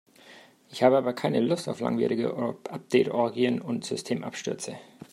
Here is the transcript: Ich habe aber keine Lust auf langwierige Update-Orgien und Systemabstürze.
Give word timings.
Ich 0.71 0.81
habe 0.81 0.97
aber 0.97 1.13
keine 1.13 1.39
Lust 1.41 1.69
auf 1.69 1.79
langwierige 1.79 2.35
Update-Orgien 2.67 3.61
und 3.61 3.85
Systemabstürze. 3.85 4.77